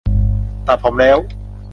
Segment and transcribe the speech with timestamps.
[0.67, 1.17] ตัดผมแล้ว